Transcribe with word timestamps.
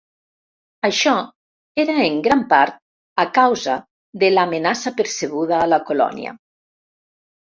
Això 0.87 1.11
era 1.83 1.97
en 2.05 2.15
gran 2.27 2.39
part 2.53 2.79
a 3.23 3.25
causa 3.37 3.75
de 4.23 4.31
l'amenaça 4.35 4.93
percebuda 5.01 5.59
a 5.65 5.69
la 5.75 5.79
colònia. 5.91 6.33